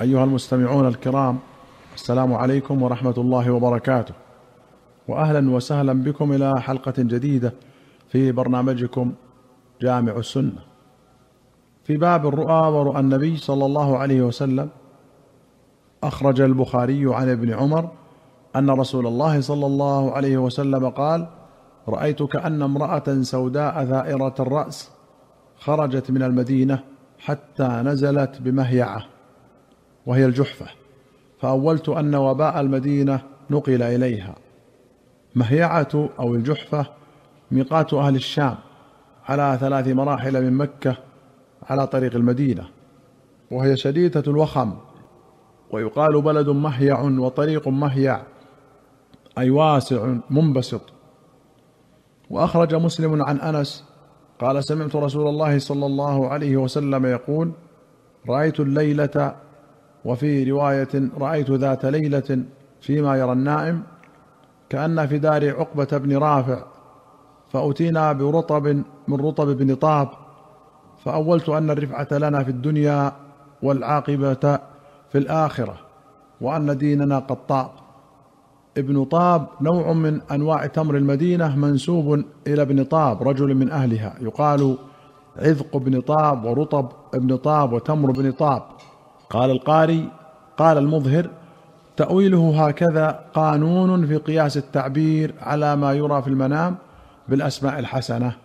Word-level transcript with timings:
أيها 0.00 0.24
المستمعون 0.24 0.86
الكرام 0.86 1.38
السلام 1.94 2.34
عليكم 2.34 2.82
ورحمة 2.82 3.14
الله 3.18 3.50
وبركاته. 3.50 4.14
واهلا 5.08 5.50
وسهلا 5.50 5.92
بكم 5.92 6.32
إلى 6.32 6.60
حلقة 6.60 6.94
جديدة 6.98 7.52
في 8.08 8.32
برنامجكم 8.32 9.12
جامع 9.82 10.12
السنة. 10.16 10.62
في 11.84 11.96
باب 11.96 12.26
الرؤى 12.26 12.72
ورؤى 12.72 13.00
النبي 13.00 13.36
صلى 13.36 13.66
الله 13.66 13.98
عليه 13.98 14.22
وسلم 14.22 14.68
أخرج 16.02 16.40
البخاري 16.40 17.14
عن 17.14 17.28
ابن 17.28 17.52
عمر 17.52 17.90
أن 18.56 18.70
رسول 18.70 19.06
الله 19.06 19.40
صلى 19.40 19.66
الله 19.66 20.12
عليه 20.12 20.38
وسلم 20.38 20.88
قال 20.88 21.26
رأيت 21.88 22.22
كأن 22.22 22.62
امرأة 22.62 23.22
سوداء 23.22 23.84
ثائرة 23.84 24.34
الرأس 24.40 24.90
خرجت 25.58 26.10
من 26.10 26.22
المدينة 26.22 26.78
حتى 27.18 27.68
نزلت 27.68 28.40
بمهيعة. 28.40 29.13
وهي 30.06 30.24
الجحفة 30.24 30.66
فأولت 31.40 31.88
أن 31.88 32.14
وباء 32.14 32.60
المدينة 32.60 33.20
نقل 33.50 33.82
إليها. 33.82 34.34
مهيعة 35.34 36.08
أو 36.18 36.34
الجحفة 36.34 36.86
ميقات 37.50 37.94
أهل 37.94 38.16
الشام 38.16 38.54
على 39.24 39.58
ثلاث 39.60 39.88
مراحل 39.88 40.44
من 40.44 40.52
مكة 40.52 40.96
على 41.62 41.86
طريق 41.86 42.14
المدينة 42.14 42.68
وهي 43.50 43.76
شديدة 43.76 44.22
الوخم 44.26 44.72
ويقال 45.70 46.22
بلد 46.22 46.48
مهيع 46.48 47.00
وطريق 47.00 47.68
مهيع 47.68 48.22
أي 49.38 49.50
واسع 49.50 50.14
منبسط. 50.30 50.82
وأخرج 52.30 52.74
مسلم 52.74 53.22
عن 53.22 53.40
أنس 53.40 53.84
قال 54.40 54.64
سمعت 54.64 54.96
رسول 54.96 55.28
الله 55.28 55.58
صلى 55.58 55.86
الله 55.86 56.28
عليه 56.28 56.56
وسلم 56.56 57.06
يقول 57.06 57.52
رأيت 58.28 58.60
الليلة 58.60 59.36
وفي 60.04 60.50
رواية 60.50 61.10
رأيت 61.18 61.50
ذات 61.50 61.84
ليلة 61.84 62.44
فيما 62.80 63.16
يرى 63.16 63.32
النائم 63.32 63.82
كأن 64.68 65.06
في 65.06 65.18
دار 65.18 65.50
عقبة 65.50 65.98
بن 65.98 66.16
رافع 66.16 66.64
فأتينا 67.48 68.12
برطب 68.12 68.66
من 69.08 69.20
رطب 69.20 69.46
بن 69.46 69.74
طاب 69.74 70.08
فأولت 71.04 71.48
أن 71.48 71.70
الرفعة 71.70 72.08
لنا 72.12 72.44
في 72.44 72.50
الدنيا 72.50 73.12
والعاقبة 73.62 74.58
في 75.10 75.18
الآخرة 75.18 75.76
وأن 76.40 76.78
ديننا 76.78 77.18
قد 77.18 77.46
طاب. 77.46 77.70
ابن 78.78 79.04
طاب 79.04 79.46
نوع 79.60 79.92
من 79.92 80.20
أنواع 80.32 80.66
تمر 80.66 80.96
المدينة 80.96 81.56
منسوب 81.56 82.24
إلى 82.46 82.62
ابن 82.62 82.84
طاب 82.84 83.28
رجل 83.28 83.54
من 83.54 83.70
أهلها 83.70 84.14
يقال 84.20 84.78
عذق 85.36 85.76
بن 85.76 86.00
طاب 86.00 86.44
ورطب 86.44 86.88
ابن 87.14 87.36
طاب 87.36 87.72
وتمر 87.72 88.10
بن 88.10 88.32
طاب. 88.32 88.62
قال 89.30 89.50
القاري 89.50 90.08
قال 90.56 90.78
المظهر 90.78 91.30
تأويله 91.96 92.66
هكذا 92.66 93.24
قانون 93.34 94.06
في 94.06 94.16
قياس 94.16 94.56
التعبير 94.56 95.34
على 95.40 95.76
ما 95.76 95.92
يرى 95.92 96.22
في 96.22 96.28
المنام 96.28 96.76
بالأسماء 97.28 97.78
الحسنة 97.78 98.36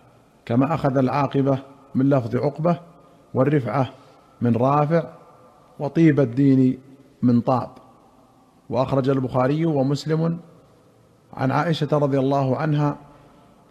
كما 0.46 0.74
أخذ 0.74 0.96
العاقبة 0.96 1.58
من 1.94 2.10
لفظ 2.10 2.36
عقبة 2.36 2.80
والرفعة 3.34 3.90
من 4.40 4.56
رافع 4.56 5.04
وطيب 5.78 6.20
الدين 6.20 6.78
من 7.22 7.40
طاب. 7.40 7.70
وأخرج 8.70 9.08
البخاري 9.08 9.66
ومسلم 9.66 10.38
عن 11.34 11.50
عائشة 11.50 11.88
رضي 11.92 12.18
الله 12.18 12.56
عنها 12.56 12.96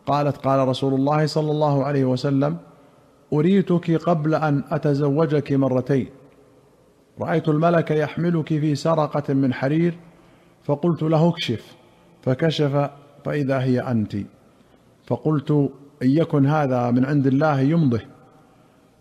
قالت 0.05 0.37
قال 0.37 0.67
رسول 0.67 0.93
الله 0.93 1.25
صلى 1.25 1.51
الله 1.51 1.83
عليه 1.83 2.05
وسلم 2.05 2.57
أريتك 3.33 3.91
قبل 3.91 4.35
أن 4.35 4.63
أتزوجك 4.71 5.51
مرتين. 5.51 6.18
رأيت 7.21 7.49
الملك 7.49 7.91
يحملك 7.91 8.47
في 8.47 8.75
سرقة 8.75 9.33
من 9.33 9.53
حرير 9.53 9.97
فقلت 10.63 11.03
له 11.03 11.29
اكشف 11.29 11.75
فكشف 12.21 12.89
فإذا 13.25 13.59
هي 13.59 13.79
أنت. 13.79 14.15
فقلت 15.07 15.51
إن 16.03 16.09
يكن 16.09 16.45
هذا 16.45 16.91
من 16.91 17.05
عند 17.05 17.27
الله 17.27 17.59
يمضه 17.59 18.01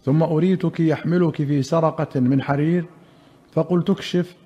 ثم 0.05 0.23
أريتك 0.23 0.81
يحملك 0.81 1.37
في 1.37 1.63
سرقة 1.63 2.21
من 2.21 2.43
حرير 2.43 2.85
فقلت 3.53 3.91
اكشف 3.91 4.37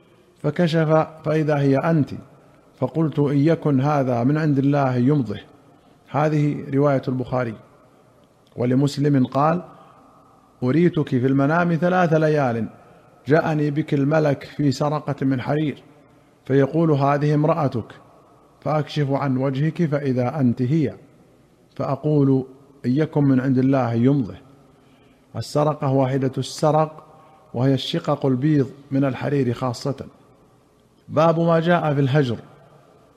فكشف 0.43 0.88
فإذا 1.25 1.59
هي 1.59 1.77
أنت. 1.77 2.11
فقلت 2.78 3.19
إن 3.19 3.38
يكن 3.38 3.81
هذا 3.81 4.25
من 4.25 4.38
عند 4.38 4.59
الله 4.59 4.97
يمضه 4.97 5.41
هذه 6.09 6.65
رواية 6.75 7.03
البخاري. 7.09 7.55
ولمسلم 8.56 9.27
قال 9.27 9.62
أريتك 10.62 11.09
في 11.09 11.27
المنام 11.27 11.75
ثلاث 11.75 12.12
ليال. 12.12 12.69
جاءني 13.27 13.71
بك 13.71 13.94
الملك 13.94 14.44
في 14.44 14.72
سرقة 14.72 15.27
من 15.27 15.41
حرير 15.41 15.83
فيقول 16.44 16.91
هذه 16.91 17.34
امرأتك 17.34 17.94
فأكشف 18.60 19.10
عن 19.10 19.37
وجهك 19.37 19.84
فإذا 19.84 20.41
أنت 20.41 20.62
هي 20.62 20.94
فأقول 21.77 22.44
ان 22.87 22.91
يكن 22.91 23.25
من 23.25 23.41
عند 23.41 23.59
الله 23.59 23.93
يمضه 23.93 24.34
السرقة 25.37 25.93
واحدة 25.93 26.32
السرق 26.38 27.05
وهي 27.55 27.75
الشقق 27.75 28.27
البيض 28.27 28.71
من 28.91 29.05
الحرير 29.05 29.53
خاصة. 29.53 30.06
باب 31.09 31.41
ما 31.41 31.61
جاء 31.61 31.94
في 31.94 32.00
الهجر. 32.00 32.37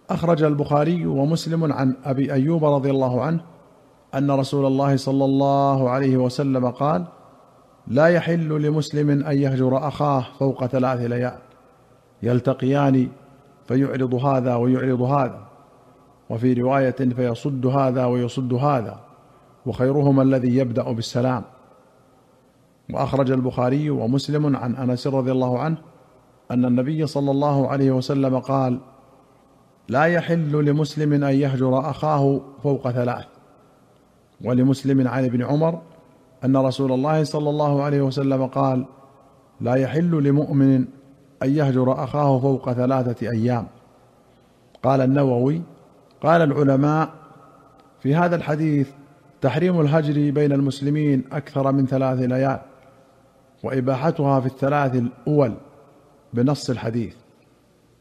أخرج 0.09 0.43
البخاري 0.43 1.05
ومسلم 1.05 1.73
عن 1.73 1.95
أبي 2.05 2.33
أيوب 2.33 2.65
رضي 2.65 2.89
الله 2.89 3.21
عنه 3.21 3.39
أن 4.15 4.31
رسول 4.31 4.65
الله 4.65 4.95
صلى 4.95 5.25
الله 5.25 5.89
عليه 5.89 6.17
وسلم 6.17 6.69
قال 6.69 7.05
لا 7.87 8.07
يحل 8.07 8.61
لمسلم 8.61 9.09
أن 9.09 9.37
يهجر 9.37 9.87
أخاه 9.87 10.25
فوق 10.39 10.65
ثلاث 10.65 10.99
ليال. 10.99 11.37
يلتقيان 12.23 13.07
فيعرض 13.67 14.13
هذا 14.13 14.55
ويعرض 14.55 15.01
هذا 15.01 15.39
وفي 16.29 16.53
رواية 16.53 16.91
فيصد 16.91 17.65
هذا 17.65 18.05
ويصد 18.05 18.53
هذا 18.53 18.99
وخيرهما 19.65 20.23
الذي 20.23 20.57
يبدأ 20.57 20.91
بالسلام. 20.91 21.43
وأخرج 22.93 23.31
البخاري 23.31 23.89
ومسلم 23.89 24.55
عن 24.55 24.75
أنس 24.75 25.07
رضي 25.07 25.31
الله 25.31 25.59
عنه 25.59 25.77
أن 26.51 26.65
النبي 26.65 27.07
صلى 27.07 27.31
الله 27.31 27.67
عليه 27.67 27.91
وسلم 27.91 28.39
قال 28.39 28.79
لا 29.89 30.03
يحل 30.03 30.65
لمسلم 30.65 31.13
أن 31.23 31.35
يهجر 31.35 31.89
أخاه 31.89 32.41
فوق 32.63 32.91
ثلاث. 32.91 33.25
ولمسلم 34.45 35.07
عن 35.07 35.25
ابن 35.25 35.43
عمر 35.43 35.81
أن 36.43 36.57
رسول 36.57 36.91
الله 36.91 37.23
صلى 37.23 37.49
الله 37.49 37.83
عليه 37.83 38.01
وسلم 38.01 38.45
قال 38.45 38.85
لا 39.61 39.75
يحل 39.75 40.23
لمؤمن 40.23 40.85
أن 41.43 41.55
يهجر 41.55 42.03
أخاه 42.03 42.39
فوق 42.39 42.71
ثلاثة 42.71 43.29
أيام. 43.29 43.67
قال 44.83 45.01
النووي 45.01 45.61
قال 46.21 46.41
العلماء 46.41 47.09
في 47.99 48.15
هذا 48.15 48.35
الحديث 48.35 48.89
تحريم 49.41 49.81
الهجر 49.81 50.31
بين 50.31 50.51
المسلمين 50.51 51.23
أكثر 51.31 51.71
من 51.71 51.85
ثلاث 51.85 52.19
ليال 52.19 52.59
وإباحتها 53.63 54.39
في 54.39 54.45
الثلاث 54.45 54.95
الأول 54.95 55.53
بنص 56.33 56.69
الحديث. 56.69 57.15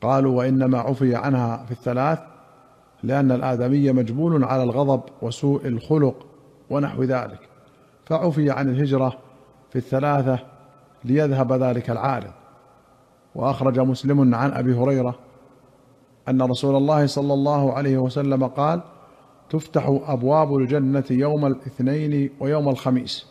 قالوا 0.00 0.38
وإنما 0.38 0.78
عفي 0.78 1.14
عنها 1.14 1.64
في 1.64 1.72
الثلاث 1.72 2.18
لأن 3.02 3.32
الآدمي 3.32 3.92
مجبول 3.92 4.44
على 4.44 4.62
الغضب 4.62 5.02
وسوء 5.22 5.66
الخلق 5.66 6.26
ونحو 6.70 7.02
ذلك. 7.02 7.53
فعفي 8.06 8.50
عن 8.50 8.68
الهجرة 8.68 9.18
في 9.70 9.76
الثلاثة 9.76 10.38
ليذهب 11.04 11.52
ذلك 11.52 11.90
العارض 11.90 12.30
وأخرج 13.34 13.80
مسلم 13.80 14.34
عن 14.34 14.52
أبي 14.52 14.74
هريرة 14.74 15.18
أن 16.28 16.42
رسول 16.42 16.76
الله 16.76 17.06
صلى 17.06 17.34
الله 17.34 17.72
عليه 17.72 17.98
وسلم 17.98 18.46
قال 18.46 18.80
تفتح 19.50 19.86
أبواب 20.06 20.56
الجنة 20.56 21.04
يوم 21.10 21.46
الاثنين 21.46 22.30
ويوم 22.40 22.68
الخميس 22.68 23.26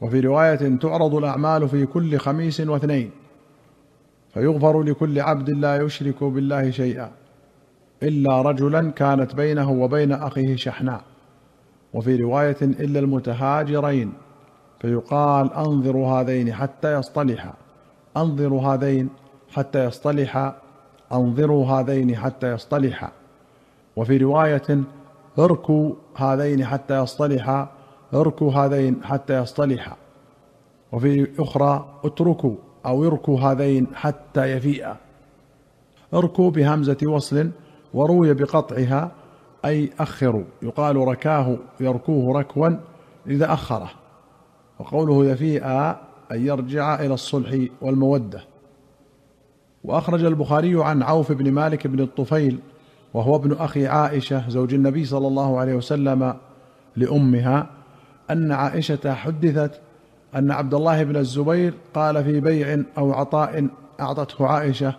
وفي 0.00 0.20
رواية 0.20 0.76
تعرض 0.76 1.14
الأعمال 1.14 1.68
في 1.68 1.86
كل 1.86 2.18
خميس 2.18 2.60
واثنين 2.60 3.10
فيغفر 4.34 4.82
لكل 4.82 5.20
عبد 5.20 5.50
لا 5.50 5.76
يشرك 5.76 6.24
بالله 6.24 6.70
شيئا 6.70 7.10
إلا 8.02 8.42
رجلا 8.42 8.90
كانت 8.90 9.34
بينه 9.34 9.70
وبين 9.70 10.12
أخيه 10.12 10.56
شحناء. 10.56 11.04
وفي 11.94 12.16
رواية 12.16 12.56
إلا 12.62 13.00
المتهاجرين 13.00 14.12
فيقال 14.80 15.52
أنظروا 15.52 16.08
هذين 16.08 16.52
حتى 16.52 16.98
يصطلحا 16.98 17.54
أنظروا 18.16 18.62
هذين 18.62 19.08
حتى 19.52 19.84
يصطلحا 19.84 20.56
أنظروا 21.12 21.66
هذين 21.66 22.16
حتى 22.16 22.52
يصطلحا 22.52 23.12
وفي 23.96 24.16
رواية 24.16 24.84
اركوا 25.38 25.92
هذين 26.16 26.64
حتى 26.64 27.02
يصطلحا 27.02 27.68
اركوا 28.14 28.52
هذين 28.52 29.04
حتى 29.04 29.42
يصطلحا 29.42 29.96
وفي 30.92 31.28
أخرى 31.38 32.00
اتركوا 32.04 32.54
أو 32.86 33.04
اركوا 33.06 33.40
هذين 33.40 33.86
حتى 33.94 34.52
يفيئا 34.52 34.96
اركوا 36.14 36.50
بهمزة 36.50 36.96
وصل 37.06 37.50
وروي 37.94 38.34
بقطعها 38.34 39.12
أي 39.66 39.90
أخروا 39.98 40.44
يقال 40.62 40.96
ركاه 40.96 41.56
يركوه 41.80 42.38
ركوا 42.38 42.70
إذا 43.26 43.52
أخره. 43.52 43.90
وقوله 44.78 45.26
يفيء 45.26 45.66
أن 46.32 46.46
يرجع 46.46 47.00
إلى 47.00 47.14
الصلح 47.14 47.66
والمودة. 47.80 48.40
وأخرج 49.84 50.24
البخاري 50.24 50.84
عن 50.84 51.02
عوف 51.02 51.32
بن 51.32 51.52
مالك 51.52 51.86
بن 51.86 52.00
الطفيل 52.00 52.58
وهو 53.14 53.36
ابن 53.36 53.52
أخي 53.52 53.86
عائشة 53.86 54.48
زوج 54.48 54.74
النبي 54.74 55.04
صلى 55.04 55.26
الله 55.26 55.60
عليه 55.60 55.74
وسلم 55.74 56.34
لأمها 56.96 57.66
أن 58.30 58.52
عائشة 58.52 59.14
حدثت 59.14 59.80
أن 60.36 60.50
عبد 60.50 60.74
الله 60.74 61.02
بن 61.02 61.16
الزبير 61.16 61.74
قال 61.94 62.24
في 62.24 62.40
بيع 62.40 62.82
أو 62.98 63.12
عطاء 63.12 63.68
أعطته 64.00 64.46
عائشة 64.46 64.94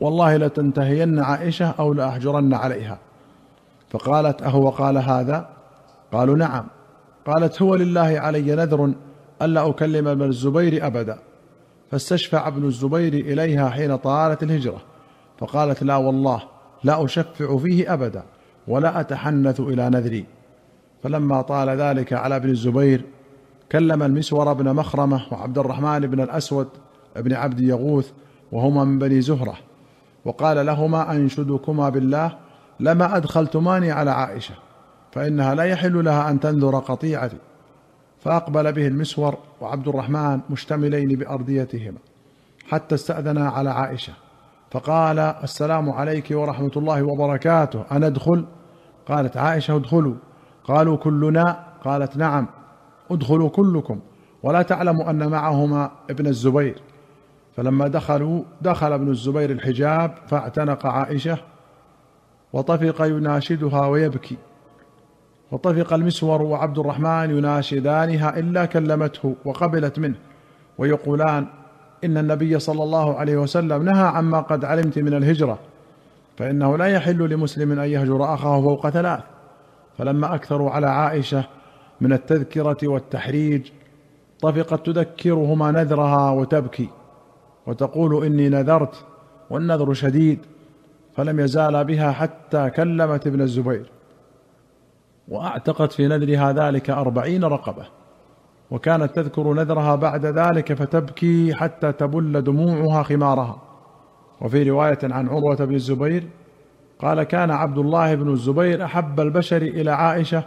والله 0.00 0.36
لتنتهين 0.36 1.18
عائشة 1.18 1.66
أو 1.66 1.92
لاحجرن 1.92 2.54
عليها. 2.54 2.98
فقالت 3.90 4.42
أهو 4.42 4.68
قال 4.70 4.98
هذا؟ 4.98 5.48
قالوا 6.12 6.36
نعم. 6.36 6.66
قالت 7.26 7.62
هو 7.62 7.74
لله 7.74 8.20
علي 8.20 8.56
نذر 8.56 8.94
الا 9.42 9.70
أكلم 9.70 10.08
ابن 10.08 10.22
الزبير 10.22 10.86
أبدا. 10.86 11.18
فاستشفع 11.90 12.48
ابن 12.48 12.64
الزبير 12.64 13.12
إليها 13.12 13.68
حين 13.68 13.96
طالت 13.96 14.42
الهجرة. 14.42 14.82
فقالت 15.38 15.82
لا 15.82 15.96
والله 15.96 16.42
لا 16.84 17.04
أشفع 17.04 17.56
فيه 17.56 17.92
أبدا 17.92 18.22
ولا 18.68 19.00
أتحنث 19.00 19.60
إلى 19.60 19.90
نذري. 19.90 20.24
فلما 21.02 21.42
طال 21.42 21.68
ذلك 21.68 22.12
على 22.12 22.36
ابن 22.36 22.50
الزبير 22.50 23.04
كلم 23.72 24.02
المسور 24.02 24.52
بن 24.52 24.74
مخرمة 24.74 25.22
وعبد 25.32 25.58
الرحمن 25.58 26.00
بن 26.00 26.20
الأسود 26.20 26.68
بن 27.16 27.32
عبد 27.32 27.60
يغوث 27.60 28.10
وهما 28.52 28.84
من 28.84 28.98
بني 28.98 29.20
زهرة. 29.20 29.54
وقال 30.24 30.66
لهما 30.66 31.12
أنشدكما 31.12 31.88
بالله 31.88 32.45
لما 32.80 33.16
أدخلتماني 33.16 33.90
على 33.90 34.10
عائشة 34.10 34.54
فإنها 35.12 35.54
لا 35.54 35.64
يحل 35.64 36.04
لها 36.04 36.30
أن 36.30 36.40
تنذر 36.40 36.78
قطيعتي. 36.78 37.36
فأقبل 38.20 38.72
به 38.72 38.86
المسور 38.86 39.38
وعبد 39.60 39.88
الرحمن 39.88 40.40
مشتملين 40.50 41.08
بارديتهما 41.08 41.98
حتى 42.68 42.94
استأذنا 42.94 43.48
على 43.48 43.70
عائشة. 43.70 44.12
فقال 44.70 45.18
السلام 45.18 45.90
عليك 45.90 46.28
ورحمة 46.30 46.70
الله 46.76 47.02
وبركاته 47.02 47.84
أنا 47.92 48.06
ادخل 48.06 48.44
قالت 49.06 49.36
عائشة 49.36 49.76
ادخلوا. 49.76 50.14
قالوا 50.64 50.96
كلنا؟ 50.96 51.64
قالت 51.84 52.16
نعم. 52.16 52.46
ادخلوا 53.10 53.48
كلكم 53.48 54.00
ولا 54.42 54.62
تعلم 54.62 55.00
أن 55.00 55.28
معهما 55.28 55.90
ابن 56.10 56.26
الزبير. 56.26 56.82
فلما 57.56 57.88
دخلوا 57.88 58.42
دخل 58.62 58.92
ابن 58.92 59.10
الزبير 59.10 59.50
الحجاب 59.50 60.14
فاعتنق 60.28 60.86
عائشة 60.86 61.38
وطفق 62.56 63.02
يناشدها 63.02 63.86
ويبكي. 63.86 64.36
وطفق 65.52 65.92
المسور 65.92 66.42
وعبد 66.42 66.78
الرحمن 66.78 67.38
يناشدانها 67.38 68.38
إلا 68.38 68.64
كلمته 68.64 69.34
وقبلت 69.44 69.98
منه. 69.98 70.14
ويقولان 70.78 71.46
إن 72.04 72.18
النبي 72.18 72.58
صلى 72.58 72.82
الله 72.82 73.16
عليه 73.16 73.36
وسلم 73.36 73.82
نهى 73.82 74.06
عما 74.06 74.40
قد 74.40 74.64
علمت 74.64 74.98
من 74.98 75.14
الهجرة 75.14 75.58
فإنه 76.38 76.76
لا 76.76 76.86
يحل 76.86 77.18
لمسلم 77.30 77.80
أن 77.80 77.88
يهجر 77.88 78.34
أخاه 78.34 78.62
فوق 78.62 78.88
ثلاث. 78.88 79.20
فلما 79.98 80.34
أكثروا 80.34 80.70
على 80.70 80.86
عائشة 80.86 81.44
من 82.00 82.12
التذكرة 82.12 82.78
والتحريج 82.82 83.70
طفقت 84.40 84.86
تذكرهما 84.86 85.70
نذرها 85.70 86.30
وتبكي 86.30 86.88
وتقول 87.66 88.24
إني 88.24 88.48
نذرت 88.48 89.04
والنذر 89.50 89.94
شديد. 89.94 90.38
فلم 91.16 91.40
يزالا 91.40 91.82
بها 91.82 92.12
حتى 92.12 92.70
كلمت 92.70 93.26
ابن 93.26 93.40
الزبير. 93.40 93.90
وأعتقت 95.28 95.92
في 95.92 96.06
نذرها 96.08 96.52
ذلك 96.52 96.90
أربعين 96.90 97.44
رقبة. 97.44 97.86
وكانت 98.70 99.16
تذكر 99.16 99.52
نذرها 99.52 99.94
بعد 99.94 100.26
ذلك 100.26 100.72
فتبكي 100.72 101.54
حتى 101.54 101.92
تبل 101.92 102.42
دموعها 102.42 103.02
خمارها. 103.02 103.62
وفي 104.40 104.70
رواية 104.70 104.98
عن 105.02 105.28
عروة 105.28 105.56
بن 105.56 105.74
الزبير 105.74 106.28
قال 106.98 107.22
كان 107.22 107.50
عبد 107.50 107.78
الله 107.78 108.14
بن 108.14 108.32
الزبير 108.32 108.84
أحب 108.84 109.20
البشر 109.20 109.62
إلى 109.62 109.90
عائشة 109.90 110.44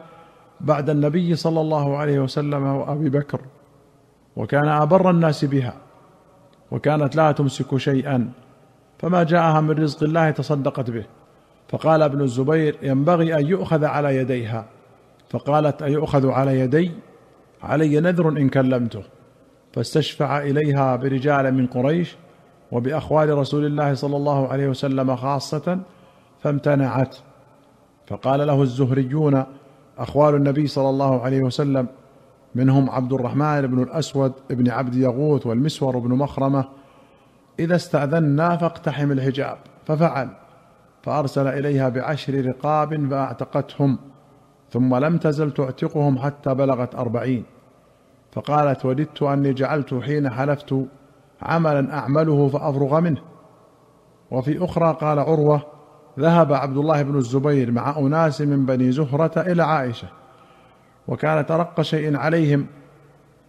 بعد 0.62 0.90
النبي 0.90 1.36
صلى 1.36 1.62
الله 1.62 1.98
عليه 1.98 2.20
وسلم 2.20 2.64
وأبي 2.64 3.10
بكر. 3.10 3.42
وكان 4.36 4.68
أبر 4.68 5.10
الناس 5.10 5.46
بها. 5.46 5.74
وكانت 6.72 7.16
لا 7.16 7.32
تمسك 7.32 7.78
شيئا. 7.78 8.32
فما 9.00 9.24
جاءها 9.24 9.62
من 9.62 9.72
رزق 9.72 10.04
الله 10.04 10.32
تصدقت 10.32 10.90
به. 10.90 11.06
فقال 11.70 12.02
ابن 12.02 12.22
الزبير 12.22 12.78
ينبغي 12.82 13.36
أن 13.36 13.46
يؤخذ 13.46 13.86
على 13.86 14.16
يديها. 14.16 14.66
فقالت 15.30 15.82
أيؤخذ 15.82 16.30
على 16.30 16.60
يدي؟ 16.60 16.92
علي 17.64 18.00
نذر 18.00 18.30
إن 18.30 18.50
كلمته. 18.50 19.04
فاستشفع 19.74 20.42
إليها 20.42 20.96
برجال 20.96 21.54
من 21.54 21.68
قريش 21.68 22.16
وبأخوال 22.72 23.38
رسول 23.38 23.66
الله 23.66 23.94
صلى 23.94 24.16
الله 24.16 24.48
عليه 24.48 24.68
وسلم 24.68 25.16
خاصة 25.16 25.80
فامتنعت. 26.44 27.16
فقال 28.08 28.48
له 28.48 28.62
الزهريون 28.62 29.44
أخوال 29.98 30.36
النبي 30.36 30.68
صلى 30.68 30.90
الله 30.90 31.22
عليه 31.22 31.42
وسلم 31.42 31.88
منهم 32.56 32.90
عبد 32.90 33.14
الرحمن 33.14 33.68
بن 33.68 33.84
الأسود 33.84 34.34
بن 34.50 34.70
عبد 34.70 34.96
يغوث 34.96 35.48
والمسور 35.48 36.00
بن 36.00 36.10
مخرمة 36.10 36.66
إذا 37.60 37.76
استأذنا 37.76 38.58
فاقتحم 38.58 39.12
الحجاب 39.12 39.58
ففعل 39.86 40.30
فأرسل 41.04 41.48
إليها 41.48 41.90
بعشر 41.90 42.46
رقاب 42.46 43.10
فأعتقتهم 43.10 43.98
ثم 44.72 44.96
لم 44.96 45.18
تزل 45.18 45.52
تعتقهم 45.52 46.20
حتى 46.20 46.54
بلغت 46.54 46.96
أربعين. 46.96 47.44
فقالت 48.32 48.86
وددت 48.86 49.24
أني 49.24 49.54
جعلت 49.54 49.94
حين 49.94 50.30
حلفت 50.30 50.76
عملا 51.42 51.94
أعمله 51.98 52.48
فأفرغ 52.48 53.00
منه. 53.00 53.22
وفي 54.32 54.66
أخرى 54.66 54.98
قال 55.02 55.20
عروة 55.20 55.62
ذهب 56.20 56.54
عبد 56.54 56.78
الله 56.78 57.02
بن 57.02 57.18
الزبير 57.18 57.72
مع 57.72 57.98
أناس 57.98 58.42
من 58.42 58.66
بني 58.66 58.92
زهرة 58.92 59.42
إلى 59.42 59.64
عائشة 59.64 60.08
وكان 61.08 61.46
ترق 61.46 61.82
شيء 61.82 62.18
عليهم 62.18 62.68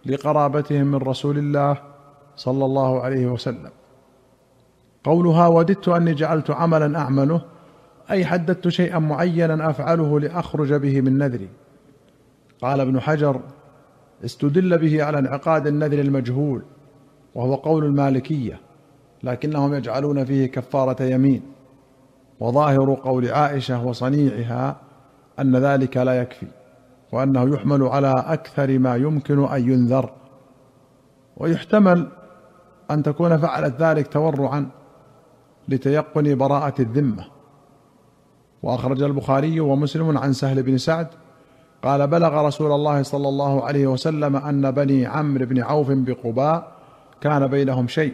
لقرابتهم 0.05 0.87
من 0.87 0.95
رسول 0.95 1.37
الله 1.37 1.77
صلى 2.35 2.65
الله 2.65 3.01
عليه 3.01 3.27
وسلم. 3.27 3.69
قولها 5.03 5.47
وددت 5.47 5.87
أني 5.87 6.13
جعلت 6.13 6.51
عملا 6.51 6.99
أعمله 6.99 7.41
أي 8.11 8.25
حددت 8.25 8.67
شيئا 8.67 8.99
معينا 8.99 9.69
أفعله 9.69 10.19
لأخرج 10.19 10.73
به 10.73 11.01
من 11.01 11.17
نذري. 11.17 11.49
قال 12.61 12.79
ابن 12.79 12.99
حجر 12.99 13.41
استدل 14.25 14.77
به 14.77 15.03
على 15.03 15.19
انعقاد 15.19 15.67
النذر 15.67 15.99
المجهول 15.99 16.61
وهو 17.35 17.55
قول 17.55 17.85
المالكية 17.85 18.59
لكنهم 19.23 19.73
يجعلون 19.73 20.25
فيه 20.25 20.45
كفارة 20.45 21.03
يمين. 21.03 21.41
وظاهر 22.39 22.93
قول 22.93 23.31
عائشة 23.31 23.85
وصنيعها 23.85 24.75
أن 25.39 25.55
ذلك 25.55 25.97
لا 25.97 26.21
يكفي 26.21 26.47
وأنه 27.11 27.53
يحمل 27.55 27.83
على 27.83 28.23
أكثر 28.27 28.79
ما 28.79 28.95
يمكن 28.95 29.43
أن 29.43 29.69
ينذر. 29.71 30.09
ويحتمل 31.37 32.07
أن 32.91 33.03
تكون 33.03 33.37
فعلت 33.37 33.81
ذلك 33.81 34.07
تورعا. 34.07 34.69
لتيقن 35.71 36.35
براءة 36.35 36.81
الذمة. 36.81 37.25
وأخرج 38.63 39.03
البخاري 39.03 39.59
ومسلم 39.59 40.17
عن 40.17 40.33
سهل 40.33 40.63
بن 40.63 40.77
سعد 40.77 41.07
قال 41.83 42.07
بلغ 42.07 42.47
رسول 42.47 42.71
الله 42.71 43.03
صلى 43.03 43.29
الله 43.29 43.63
عليه 43.63 43.87
وسلم 43.87 44.35
أن 44.35 44.71
بني 44.71 45.05
عمرو 45.05 45.45
بن 45.45 45.61
عوف 45.61 45.87
بقباء 45.91 46.71
كان 47.21 47.47
بينهم 47.47 47.87
شيء 47.87 48.13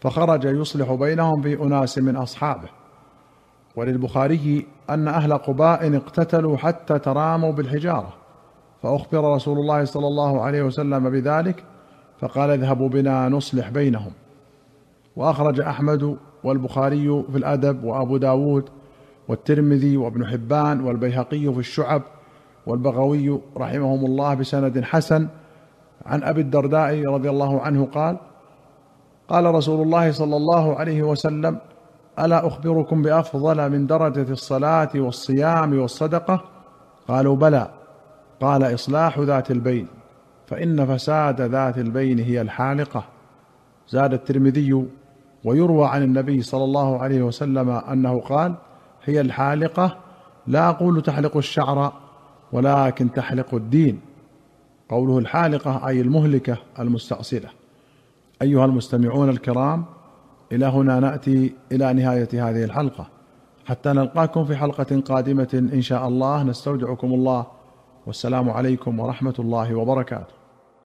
فخرج 0.00 0.44
يصلح 0.44 0.92
بينهم 0.92 1.42
في 1.42 1.62
أناس 1.62 1.98
من 1.98 2.16
أصحابه. 2.16 2.68
وللبخاري 3.76 4.66
أن 4.90 5.08
أهل 5.08 5.32
قباء 5.32 5.96
اقتتلوا 5.96 6.56
حتى 6.56 6.98
تراموا 6.98 7.52
بالحجارة 7.52 8.14
فأخبر 8.82 9.34
رسول 9.34 9.58
الله 9.58 9.84
صلى 9.84 10.06
الله 10.06 10.42
عليه 10.42 10.62
وسلم 10.62 11.10
بذلك 11.10 11.64
فقال 12.20 12.50
اذهبوا 12.50 12.88
بنا 12.88 13.28
نصلح 13.28 13.68
بينهم. 13.68 14.12
وأخرج 15.16 15.60
أحمد 15.60 16.16
والبخاري 16.44 17.24
في 17.32 17.38
الأدب 17.38 17.84
وأبو 17.84 18.16
داود 18.16 18.68
والترمذي 19.28 19.96
وابن 19.96 20.26
حبان 20.26 20.80
والبيهقي 20.80 21.52
في 21.52 21.58
الشعب 21.58 22.02
والبغوي 22.66 23.40
رحمهم 23.56 24.06
الله 24.06 24.34
بسند 24.34 24.80
حسن 24.84 25.28
عن 26.06 26.22
أبي 26.22 26.40
الدرداء 26.40 27.04
رضي 27.04 27.30
الله 27.30 27.60
عنه 27.60 27.88
قال 27.94 28.16
قال 29.28 29.54
رسول 29.54 29.82
الله 29.82 30.12
صلى 30.12 30.36
الله 30.36 30.76
عليه 30.76 31.02
وسلم 31.02 31.58
ألا 32.18 32.46
أخبركم 32.46 33.02
بأفضل 33.02 33.70
من 33.70 33.86
درجة 33.86 34.32
الصلاة 34.32 34.90
والصيام 34.94 35.78
والصدقة؟ 35.78 36.44
قالوا 37.08 37.36
بلى. 37.36 37.70
قال 38.40 38.74
إصلاح 38.74 39.18
ذات 39.18 39.50
البين 39.50 39.86
فإن 40.46 40.96
فساد 40.96 41.40
ذات 41.40 41.78
البين 41.78 42.18
هي 42.18 42.40
الحالقة. 42.40 43.04
زاد 43.88 44.12
الترمذي 44.12 44.84
ويروى 45.44 45.86
عن 45.86 46.02
النبي 46.02 46.42
صلى 46.42 46.64
الله 46.64 46.98
عليه 46.98 47.22
وسلم 47.22 47.70
أنه 47.70 48.20
قال 48.20 48.54
هي 49.04 49.20
الحالقة 49.20 49.96
لا 50.46 50.68
أقول 50.68 51.02
تحلق 51.02 51.36
الشعر 51.36 51.92
ولكن 52.52 53.12
تحلق 53.12 53.54
الدين. 53.54 54.00
قوله 54.88 55.18
الحالقة 55.18 55.88
أي 55.88 56.00
المهلكة 56.00 56.56
المستأصلة. 56.78 57.48
أيها 58.42 58.64
المستمعون 58.64 59.28
الكرام 59.28 59.84
إلى 60.52 60.66
هنا 60.66 61.00
نأتي 61.00 61.54
إلى 61.72 61.92
نهاية 61.92 62.28
هذه 62.32 62.64
الحلقة. 62.64 63.06
حتى 63.66 63.88
نلقاكم 63.92 64.44
في 64.44 64.56
حلقة 64.56 65.00
قادمة 65.00 65.68
إن 65.74 65.82
شاء 65.82 66.08
الله. 66.08 66.42
نستودعكم 66.42 67.14
الله. 67.14 67.46
والسلام 68.06 68.50
عليكم 68.50 69.00
ورحمة 69.00 69.34
الله 69.38 69.74
وبركاته. 69.74 70.43